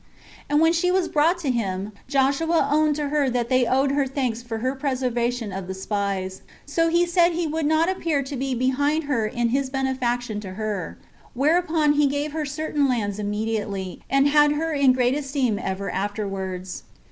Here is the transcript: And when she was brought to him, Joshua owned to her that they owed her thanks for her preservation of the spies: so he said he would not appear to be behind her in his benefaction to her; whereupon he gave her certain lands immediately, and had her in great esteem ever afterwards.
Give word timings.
And 0.49 0.59
when 0.59 0.73
she 0.73 0.89
was 0.89 1.07
brought 1.07 1.37
to 1.41 1.51
him, 1.51 1.91
Joshua 2.07 2.67
owned 2.71 2.95
to 2.95 3.09
her 3.09 3.29
that 3.29 3.49
they 3.49 3.67
owed 3.67 3.91
her 3.91 4.07
thanks 4.07 4.41
for 4.41 4.57
her 4.57 4.73
preservation 4.73 5.51
of 5.51 5.67
the 5.67 5.75
spies: 5.75 6.41
so 6.65 6.89
he 6.89 7.05
said 7.05 7.33
he 7.33 7.45
would 7.45 7.67
not 7.67 7.87
appear 7.87 8.23
to 8.23 8.35
be 8.35 8.55
behind 8.55 9.03
her 9.03 9.27
in 9.27 9.49
his 9.49 9.69
benefaction 9.69 10.39
to 10.39 10.53
her; 10.53 10.97
whereupon 11.35 11.93
he 11.93 12.07
gave 12.07 12.31
her 12.31 12.45
certain 12.47 12.89
lands 12.89 13.19
immediately, 13.19 14.01
and 14.09 14.29
had 14.29 14.53
her 14.53 14.73
in 14.73 14.91
great 14.91 15.13
esteem 15.13 15.59
ever 15.61 15.91
afterwards. 15.91 16.81